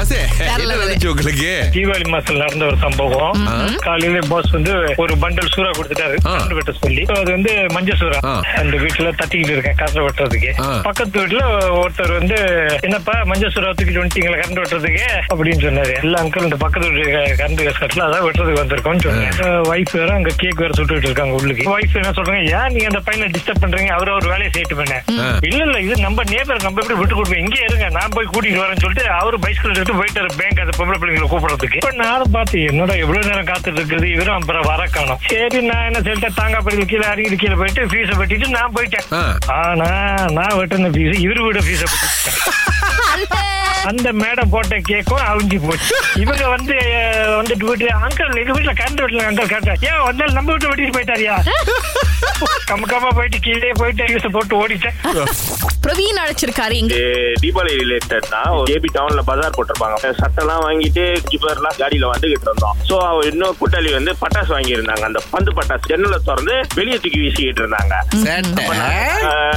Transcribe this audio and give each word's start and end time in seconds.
Bus 0.00 0.38
என்ன 0.38 0.56
level. 0.56 0.78
நடந்துச்சு 0.78 1.06
உங்களுக்கு? 1.06 1.68
தீபாவளி 1.72 2.06
மாசத்துல 2.10 2.36
நடந்த 2.36 2.64
ஒரு 2.64 2.76
சம்பவம். 2.80 3.48
காலையில 3.78 4.18
பாஸ் 4.28 4.50
வந்து 4.50 4.94
ஒரு 4.96 5.14
பண்டல் 5.14 5.48
சூறா 5.56 5.70
கொடுத்துட்டாரு. 5.70 6.16
ஆ. 6.26 6.36
கரண்ட் 6.36 6.54
வெட்ட 6.54 6.72
சொல்லி. 6.80 7.04
So, 7.04 7.16
அது 7.16 7.30
வந்து 7.30 7.66
மஞ்சள் 7.72 7.96
சூறா. 7.98 8.42
அந்த 8.54 8.76
வீட்டுல 8.76 9.12
தட்டிக்கிட்டு 9.20 9.50
இருக்கேன் 9.50 9.74
கரண்ட் 9.78 10.06
வெட்டுறதுக்கு. 10.06 10.82
பக்கத்து 10.82 11.26
வீட்டுல 11.26 11.40
ஒருத்தர் 11.80 12.18
வந்து 12.18 12.66
என்னப்பா 12.80 13.20
மஞ்சள் 13.24 13.52
சூறா 13.54 13.72
தூக்கிட்டு 13.72 14.02
வந்துட்டீங்களா 14.02 14.38
கரண்ட் 14.40 14.62
வெட்டுறதுக்கு? 14.62 15.04
அப்படின்னு 15.34 15.64
சொன்னாரு. 15.66 16.02
எல்லா 16.02 16.22
அங்கிள் 16.22 16.42
இந்த 16.42 16.56
பக்கத்து 16.56 16.90
வீட்டு 16.90 17.10
கரண்ட் 17.10 17.70
கட்டல 17.80 18.04
அதான் 18.06 18.26
வெட்டுறதுக்கு 18.26 18.60
வந்திருக்கோம்னு 18.62 19.00
சொன்னேன் 19.00 19.32
ஒய்ஃப் 19.70 19.92
வேற 19.92 20.14
அங்க 20.14 20.30
கேக் 20.36 20.56
வேற 20.56 20.70
சுட்டுட்டு 20.76 21.04
இருக்காங்க 21.04 21.34
உள்ளுக்கு. 21.34 21.78
ஒய்ஃப் 21.78 21.94
என்ன 21.94 22.10
சொல்றாங்க 22.10 22.40
ஏன் 22.40 22.72
நீங்க 22.72 22.84
அந்த 22.84 23.00
பையனை 23.04 23.32
டிஸ்டர்ப் 23.38 23.62
பண்றீங்க? 23.64 23.86
அவர் 23.86 24.10
ஒரு 24.10 24.28
வேலையை 24.28 24.50
செய்யிட்டு 24.54 24.78
பண்ணேன் 24.78 25.02
இல்ல 25.46 25.64
இல்ல 25.64 25.80
இது 25.80 26.00
நம்ம 26.00 26.22
நேபர் 26.22 26.62
நம்ம 26.62 26.80
எப்படி 26.80 26.98
விட்டு 26.98 27.14
கொடுப்போம்? 27.14 27.38
இங்கே 27.38 27.60
இருங்க 27.68 27.88
நான் 27.88 28.08
போய் 28.10 28.28
கூட்டிட்டு 28.32 28.60
வரேன்னு 28.60 28.80
சொல்லிட்டு 28.80 29.10
அவரு 29.10 29.38
பைஸ்கிள் 29.38 29.88
எடுத்து 29.90 30.00
போயிட்டாரு 30.00 30.30
பேங்க் 30.38 30.60
அந்த 30.62 30.72
பொம்பளை 30.78 30.96
பிள்ளைங்களை 31.00 31.28
கூப்பிடுறதுக்கு? 31.32 31.78
இப்ப 31.80 31.90
நானும் 32.02 32.34
பார்த்து 32.36 32.58
என்னடா 32.70 32.94
எவ்வளவு 33.04 33.28
நேரம் 33.30 33.48
காத்துட்டு 33.50 33.80
இருக்குது? 33.80 34.06
இவரும் 34.14 34.36
அப்புறம் 34.38 34.66
வர 34.70 34.82
காணும். 34.96 35.20
சரி 35.30 35.60
நான் 35.70 35.86
என்ன 35.88 36.00
சொல்லிட்டேன்? 36.06 36.36
தாங்கா 36.40 36.60
படி 36.66 36.84
கீழே 36.92 37.06
அருகி 37.12 37.38
கீழே 37.42 37.56
போயிட்டு 37.60 37.88
ஃபீஸை 37.92 38.16
வெட்டிட்டு 38.20 38.48
நான் 38.56 38.74
போயிட்டேன். 38.76 39.06
ஆனா 39.60 39.88
நான் 40.38 40.56
வெட்டின 40.60 40.92
ஃபீஸ் 40.96 41.22
இவரு 41.26 41.42
விட 41.46 41.62
ஃபீஸை 41.68 41.88
அந்த 43.90 44.08
மேடம் 44.22 44.50
போட்ட 44.54 44.76
கேக்கும் 44.88 45.22
அழிஞ்சு 45.28 45.58
போச்சு. 45.66 45.94
இவங்க 46.22 46.44
வந்து 46.54 46.74
வந்துட்டு 47.38 47.64
போயிட்டு 47.68 47.86
அங்கிள் 48.06 48.40
எங்க 48.42 48.52
வீட்டுல 48.56 48.74
கரண்ட் 48.80 49.02
வீட்டுல 49.04 49.24
அங்கிள் 49.28 49.52
கேட்டேன் 49.54 49.80
ஏன் 49.88 50.04
வந்தாலும் 50.08 50.38
நம்ம 50.38 50.52
வீட்டை 50.52 50.70
வெட்டிட்டு 50.70 50.96
போயிட்டாரியா? 50.96 51.36
கம்ம 52.70 52.86
கம்மா 52.92 53.10
போயிட்டு 53.18 53.38
கீழே 53.46 53.70
போயிட்டு 53.80 54.04
ஃபீஸை 54.08 54.30
போட்டு 54.34 54.54
ஓடிட்டேன். 54.62 54.96
பிரவீன் 55.84 56.20
அழைச்சிருக்காரு 56.22 56.74
இங்க. 56.80 56.96
தீபாவளி 57.42 57.72
ரிலேட்டட் 57.82 58.26
தான் 58.34 58.50
ஏபி 58.74 58.88
டவுன்ல 58.96 59.22
பஜார் 59.28 59.56
போட்டிருப்பாங்க. 59.56 60.10
சட்டெல்லாம் 60.20 60.62
வாங்கிட்டு 60.66 61.04
ஜிப்பர்லாம் 61.30 61.78
காடியில 61.80 62.10
வந்துகிட்டு 62.12 62.48
இருந்தோம். 62.48 62.76
சோ 62.88 62.96
இன்னும் 63.30 63.56
கூட்டாளி 63.60 63.90
வந்து 63.98 64.12
பட்டாசு 64.22 64.50
வாங்கி 64.56 64.76
இருந்தாங்க 64.76 65.04
அந்த 65.10 65.22
பந்து 65.34 65.52
பட்டாசு 65.58 65.90
ஜன்னலை 65.92 66.18
திறந்து 66.28 66.56
வெளியே 66.78 66.98
தூக்கி 67.04 67.20
வீசிக்கிட்டு 67.24 67.62
இருந்தாங்க. 67.64 67.94
சேட்டை 68.24 68.66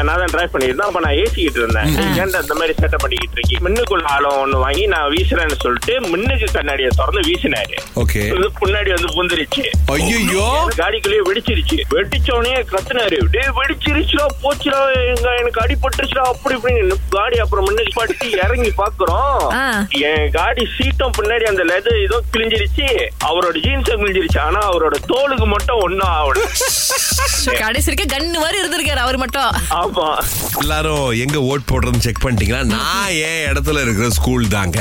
நான் 0.08 0.20
தான் 0.22 0.34
டிரைவ் 0.34 0.54
பண்ணிருந்தேன் 0.56 0.88
அப்ப 0.90 1.02
நான் 1.08 1.20
ஏசிக்கிட்டு 1.24 1.62
இருந்தேன். 1.64 1.90
ஏன்டா 2.22 2.42
இந்த 2.46 2.58
மாதிரி 2.62 2.74
செட்டப் 2.82 3.04
பண்ணிக்கிட்டு 3.06 3.38
இருக்கி? 3.40 3.58
மின்னுக்குள்ள 3.66 4.08
ஆழம் 4.16 4.40
ஒண்ணு 4.44 4.64
வாங்கி 4.66 4.86
நான் 4.96 5.10
வீசுறேன்னு 5.16 5.60
சொல்லிட்டு 5.66 5.94
மின்னுக்கு 6.14 6.50
கண்ணாடியை 6.58 6.92
திறந்து 7.00 7.24
வீசினாரு. 7.30 7.78
ஓகே. 8.04 8.24
இது 8.38 8.50
முன்னாடி 8.64 8.90
வந்து 8.96 9.12
புந்துருச்சு. 9.18 9.64
ஐயோ 9.96 10.48
காடிக்குள்ளேயே 10.82 11.24
வெடிச்சிருச்சு. 11.30 11.80
வெடிச்சோடனே 11.96 12.54
கத்துனாரு 12.74 13.18
டேய் 13.32 13.54
வெடிச்சிருச்சுடா 13.58 14.26
போச்சுடா 14.44 14.80
எங்க 15.12 15.28
எனக்கு 15.42 15.62
அடிபட்டுருச்சுடா 15.64 16.24
அப்படி 16.32 16.56
இப்படின்னு 16.56 16.96
காடி 17.16 17.38
அப்புறம் 17.38 17.66
முன்னுக்கு 17.66 17.92
படுத்து 17.96 18.32
இறங்கி 18.32 18.72
பாக்குறோம். 18.78 19.42
என் 19.90 20.32
காடி 20.32 20.68
சீட்டும் 20.78 21.16
பின்னாடி 21.18 21.44
அந்த 21.44 21.64
லெதர் 21.64 22.04
ஏதோ 22.04 22.22
கிழிஞ்சிருச்சு. 22.34 22.88
அவரோட 23.26 23.56
ஜீன்ஸும் 23.66 24.02
கிழிஞ்சிருச்சு. 24.04 24.40
ஆனா 24.40 24.62
அவரோட 24.72 24.96
தோலுக்கு 25.14 25.46
மட்டும் 25.46 25.80
ஒண்ணும் 25.80 26.14
ஆகல. 26.20 26.40
கடைசி 27.62 27.90
இருக்க 27.92 28.06
கண்ணு 28.16 28.38
மாதிரி 28.44 28.58
இருந்திருக்காரு 28.62 29.02
அவர் 29.06 29.18
மட்டும். 29.24 29.52
ஆமா. 29.82 30.08
எல்லாரும் 30.62 31.06
எங்க 31.24 31.38
ஓட் 31.52 31.66
போடுறதுன்னு 31.72 32.06
செக் 32.06 32.22
பண்ணிட்டீங்களா? 32.24 32.62
நான் 32.74 33.14
என் 33.30 33.44
இடத்துல 33.52 33.82
இருக்கிற 33.86 34.10
ஸ்கூல் 34.18 34.48
தாங்க. 34.56 34.78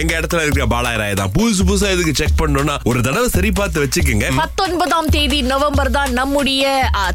எங்க 0.00 0.12
இடத்துல 0.20 0.42
இருக்கிற 0.44 0.66
பாலாயராய் 0.74 1.18
தான். 1.20 1.32
புதுசு 1.38 1.64
புதுசா 1.68 1.90
இதுக்கு 1.96 2.14
செக் 2.20 2.38
பண்ணணும்னா 2.42 2.76
ஒரு 2.90 3.00
தடவை 3.06 3.28
சரி 3.36 3.50
பார்த்து 3.60 3.84
வச்சுக்கோங்க. 3.84 4.28
பத்தொன்பதாம் 4.42 5.10
தேதி 5.16 5.40
நவம்பர் 5.52 5.92
தான் 5.98 6.12
நம்முடைய 6.20 6.64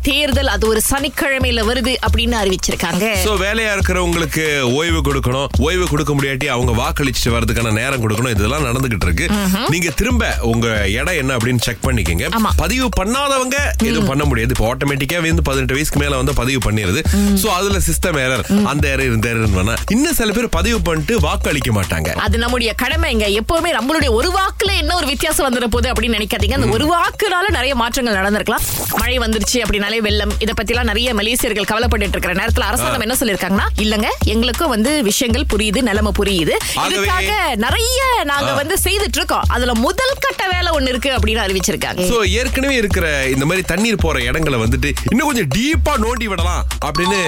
தேர்தல். 0.09 0.51
அது 0.55 0.67
ஒரு 0.71 0.81
சனிக்கிழமையில 0.91 1.63
வருது 1.69 1.95
அப்படின்னு 2.07 2.37
அறிவிச்சிருக்காங்க. 2.43 3.05
சோ 3.25 3.33
வேலையா 3.45 3.71
இருக்கிறவங்களுக்கு 3.75 4.45
ஓய்வு 4.79 5.01
கொடுக்கணும். 5.09 5.47
ஓய்வு 5.67 5.87
கொடுக்க 5.93 6.13
முடியாட்டி 6.13 6.49
அவங்க 6.55 6.71
வாக்களிச்சுட்டு 6.81 7.35
வர்றதுக்கான 7.35 7.73
நேரம் 7.81 8.03
கொடுக்கணும். 8.05 8.33
இதெல்லாம் 8.37 8.67
நடந்துகிட்டு 8.69 9.07
இருக்கு. 9.09 9.27
நீங்க 9.75 9.89
திரும்ப 10.01 10.33
உங்க 10.53 10.67
இடம் 10.97 11.19
என்ன 11.21 11.37
அப்படின்னு 11.37 11.63
செக் 11.67 11.85
பண்ணிக்கங்க. 11.87 12.27
பதிவு 12.63 12.89
பண்ணாதவங்க 12.99 13.57
எதுவும் 13.89 14.09
பண்ண 14.11 14.23
முடியாது. 14.29 14.53
இப்போ 14.55 14.67
ஆட்டோமேட்டிக்கா 14.85 15.19
வந்து 15.25 15.45
பதினெட்டு 15.49 15.75
வயசுக்கு 15.75 15.99
மேல 16.03 16.17
வந்து 16.21 16.33
பதிவு 16.39 16.59
பண்ணிருது. 16.65 17.01
சோ 17.41 17.47
அதுல 17.59 17.77
சிஸ்டம் 17.87 18.17
ஏரர் 18.23 18.43
அந்த 18.71 18.85
ஏரர் 18.93 19.13
இந்த 19.17 19.27
ஏரர் 19.31 19.55
வேணா 19.57 19.75
இன்னும் 19.93 20.17
சில 20.19 20.31
பேர் 20.37 20.47
பதிவு 20.57 20.79
பண்ணிட்டு 20.87 21.13
வாக்களிக்க 21.27 21.71
மாட்டாங்க. 21.77 22.09
அது 22.25 22.35
நம்முடைய 22.43 22.71
கடமைங்க 22.83 23.25
எப்பவுமே 23.39 23.71
நம்மளுடைய 23.77 24.09
ஒரு 24.19 24.29
வாக்குல 24.39 24.71
என்ன 24.81 24.95
ஒரு 24.99 25.07
வித்தியாசம் 25.13 25.47
வந்துட 25.47 25.67
போகுது 25.75 25.89
அப்படின்னு 25.93 26.17
நினைக்காதீங்க. 26.19 26.57
அந்த 26.59 26.69
ஒரு 26.77 26.87
வாக்குனால 26.95 27.45
நிறைய 27.57 27.73
மாற்றங்கள் 27.81 28.19
நடந்திருக்கலாம். 28.19 28.65
மழை 29.01 29.17
வந்துருச்சு 29.25 29.57
அப்படின்னாலே 29.65 29.99
வெள்ளம். 30.07 30.33
இத 30.45 30.51
பத்தி 30.59 30.73
எல்லாம் 30.75 30.89
நிறைய 30.91 31.09
மலேசியர்கள் 31.19 31.69
கவலைப்பட்டு 31.71 32.15
இருக்கிற 32.15 32.35
நேரத்துல 32.41 32.67
அரசாங்கம் 32.69 33.05
என்ன 33.07 33.17
சொல்லிருக்காங்கன்னா 33.21 33.67
இல்லங்க 33.85 34.09
எங்களுக்கும் 34.35 34.73
வந்து 34.75 34.91
விஷயங்கள் 35.09 35.49
புரியுது 35.53 35.81
நிலைமை 35.89 36.13
புரியுது. 36.21 36.55
இதுக்காக 36.85 37.31
நிறைய 37.65 38.01
நாங்க 38.31 38.51
வந்து 38.61 38.77
செய்துட்டு 38.85 39.19
இருக்கோம் 39.21 39.45
அதுல 39.55 39.73
முதல் 39.87 40.21
கட்ட 40.27 40.43
வேலை 40.53 40.69
ஒண்ணு 40.77 40.91
இருக்கு 40.93 41.11
அப்படின்னு 41.17 41.43
அறிவிச்சிருக்காங்க. 41.45 42.03
சோ 42.11 42.17
ஏற்கனவே 42.39 42.75
இருக்கிற 42.81 43.05
இந்த 43.35 43.45
மாதிரி 43.49 43.63
தண்ணீர் 43.73 44.01
போற 44.05 44.15
இடங்களை 44.29 44.57
வந்துட்டு 44.75 44.93
இன்னும் 45.11 45.27
கொஞ்சம் 45.27 45.49
டீப்பா 45.55 45.93
நோண்டி 46.05 46.23
விடலாம் 46.23 46.63
அப்படின்னு 46.85 47.19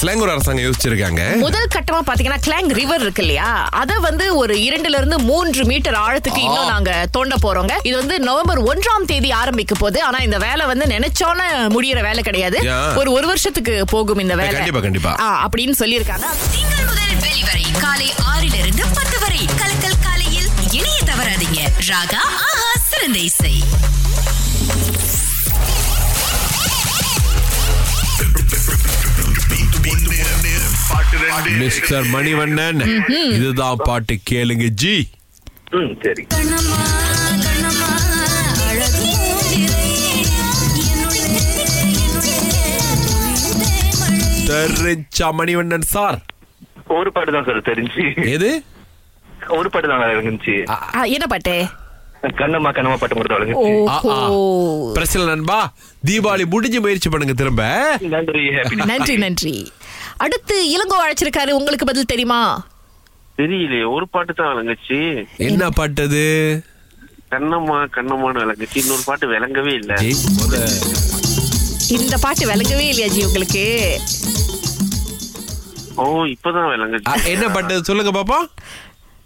சிலாங்கூர் 0.00 0.32
அரசாங்கம் 0.34 0.64
யோசிச்சிருக்காங்க. 0.66 1.36
முதல் 1.36 1.68
கட்டமா 1.74 2.00
பாத்தீங்கன்னா 2.06 2.38
கிளாங் 2.46 2.72
ரிவர் 2.80 3.00
இருக்கு 3.00 3.22
இல்லையா? 3.22 3.68
அத 3.82 3.98
வந்து 3.98 4.36
ஒரு 4.36 4.54
இரண்டுல 4.54 4.96
இருந்து 5.00 5.18
மூன்று 5.18 5.64
மீட்டர் 5.64 5.98
ஆழத்துக்கு 6.06 6.38
இன்னும் 6.38 6.66
நாங்க 6.66 7.06
தோண்ட 7.10 7.36
போறோங்க. 7.42 7.72
இது 7.82 7.96
வந்து 7.96 8.18
நவம்பர் 8.20 8.62
ஒன்றாம் 8.62 9.06
தேதி 9.06 9.30
ஆரம்பிக்க 9.30 9.74
போகுது. 9.74 10.02
ஆனா 10.02 10.18
இந்த 10.18 10.38
வேலை 10.38 10.66
வந்து 10.66 10.84
நினைச்சோன 10.84 11.40
முடியற 11.76 12.00
வேலை 12.08 12.22
கிடையாது. 12.22 12.58
ஒரு 12.96 13.12
ஒரு 13.12 13.26
வருஷத்துக்கு 13.26 13.84
போகும் 13.84 14.18
இந்த 14.18 14.34
வேலை. 14.34 14.52
கண்டிப்பா, 14.54 14.80
கண்டிப்பா. 14.80 15.12
அப்படின்னு 15.46 15.74
சொல்லியிருக்காங்க. 15.78 16.26
திங்கள் 16.54 16.86
முதல் 16.90 17.14
வெளிவரை 17.26 17.64
காலை 17.80 18.12
ஆறிலிருந்து 18.32 18.84
பத்து 18.94 19.18
வரை. 19.20 19.42
கலக்கல் 19.60 20.00
காலையில் 20.02 20.48
இணைய 20.70 20.98
தவறாதீங்க. 21.10 21.60
ராகா 21.90 22.22
ஆஹா 22.48 22.70
சிறந்த 22.90 23.18
இசை. 23.18 23.54
மிஸ்டர் 31.58 32.06
மணிவண்ணன் 32.10 32.80
இதுதான் 33.34 33.82
பாட்டு 33.84 34.14
கேளுங்க 34.30 34.66
ஜி. 34.76 34.96
சரி. 36.00 36.24
தெரிஞ்சா 44.48 45.28
மணிவண்ணன் 45.32 45.86
சார். 45.88 46.18
ஒரு 46.94 47.10
பாட்டு 47.12 47.32
தான் 47.32 47.46
சார் 47.46 47.68
தெரிஞ்சு. 47.68 48.04
எது? 48.32 48.50
ஒரு 49.50 49.68
பாட்டு 49.70 49.88
தான் 49.88 50.12
இருந்துச்சு 50.14 50.54
ஆ, 50.70 50.76
என்ன 51.10 51.26
பாட்டு? 51.26 51.54
கண்ணம்மா 52.40 52.70
கண்ணம்மா 52.76 52.98
பாட்டு 53.00 53.16
மட்டும். 53.16 54.92
பிரச்சனை 54.96 55.22
நண்பா 55.30 55.58
தீபாவளி 56.08 56.44
முடிஞ்சு 56.54 56.78
முயற்சி 56.84 57.08
பண்ணுங்க 57.12 57.34
திரும்ப. 57.40 57.64
நன்றி 58.14 58.44
ஹாப்பி 58.56 58.78
நன்றி 58.92 59.16
நன்றி. 59.24 59.54
அடுத்து 60.24 60.56
இளங்கோ 60.74 60.98
அழைச்சிருக்காரு 61.04 61.58
உங்களுக்கு 61.58 61.88
பதில் 61.90 62.10
தெரியுமா? 62.12 62.40
தெரியலையே 63.40 63.86
ஒரு 63.94 64.06
பாட்டு 64.14 64.32
தான் 64.40 64.50
விளங்குச்சு. 64.52 64.98
என்ன 65.48 65.68
பாட்டு 65.78 66.02
அது? 66.08 66.24
கண்ணம்மா 67.34 67.78
கண்ணம்மான்னு 67.96 68.42
விளங்குச்சு. 68.44 68.78
இன்னொரு 68.82 69.04
பாட்டு 69.08 69.26
விளங்கவே 69.34 69.72
இல்ல. 69.80 69.94
இந்த 71.96 72.14
பாட்டு 72.24 72.44
விளங்கவே 72.52 72.84
இல்லையா 72.92 73.08
ஜி 73.14 73.22
உங்களுக்கு? 73.28 73.64
ஓ 76.02 76.04
இப்பதான் 76.34 76.70
விளங்குச்சு. 76.74 77.26
என்ன 77.32 77.48
பாட்டு? 77.56 77.74
சொல்லுங்க 77.88 78.12
பாப்பா 78.18 78.38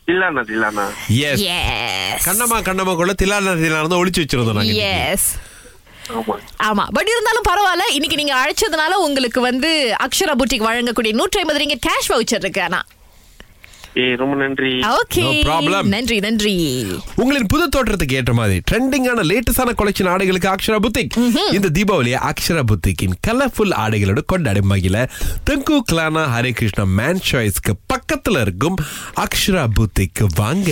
இல்லாண்ணா 0.08 0.42
இல்லாண்ணா 0.48 0.84
எஸ் 1.24 1.42
எஸ் 1.54 2.26
கண்ணம்மா 2.26 2.58
கண்ணம்மாக்குள்ள 2.62 3.14
திலான 3.14 3.54
திலான 3.56 3.98
ஒளிச்சு 3.98 4.22
வச்சிருந்தோம் 4.22 4.58
நாங்க. 4.58 4.76
எஸ் 5.06 5.28
ஆமா. 6.12 6.34
ஆமா. 6.64 6.84
பட் 6.92 7.08
இருந்தாலும் 7.08 7.48
பரவாயில்ல. 7.48 7.86
இன்னைக்கு 7.92 8.16
நீங்க 8.16 8.34
அழைச்சதுனால 8.36 8.92
உங்களுக்கு 9.00 9.40
வந்து 9.40 9.70
அக்ஷரா 10.04 10.34
புட்டிக் 10.38 10.66
வழங்கக்கூடிய 10.66 11.12
நூற்றி 11.12 11.40
ஐம்பது 11.40 11.58
ரிங்க 11.58 11.76
கேஷ் 11.86 12.10
வவுச்சர் 12.12 12.42
இருக்கு 12.42 12.62
ஆனா 12.62 12.80
ரொம்ப 13.94 14.34
நன்றி. 14.36 14.80
ஓகே. 14.80 15.82
நன்றி 15.82 16.18
நன்றி. 16.18 16.86
உங்களின் 17.16 17.46
புது 17.46 17.68
தோற்றத்துக்கு 17.76 18.12
ஏற்ற 18.12 18.32
மாதிரி 18.32 18.60
ட்ரெண்டிங்கான 18.70 19.22
லேட்டஸ்டான 19.22 19.72
கொலெக்ஷன் 19.78 20.12
ஆடைகளுக்கு 20.14 20.54
அக்ஷரா 20.54 20.78
புத்திக் 20.82 21.52
இந்த 21.52 21.68
தீபாவளியை 21.74 22.18
அக்ஷரா 22.30 22.62
புத்திக்கின் 22.72 23.14
கலர்ஃபுல் 23.26 23.74
ஆடைகளோட 23.76 24.18
கொண்டாடி 24.26 24.60
மகிழ 24.60 25.08
Tengku 25.50 25.82
Kelana 25.92 26.24
Hare 26.36 26.50
Krishna 26.50 26.84
Man 26.84 27.20
சாய்ஸ்க்கு 27.32 27.74
பக்கத்துல 27.94 28.40
இருக்கும் 28.40 28.74
அக்ஷரா 29.16 29.66
புத்திக்கு 29.80 30.26
வாங்க. 30.34 30.70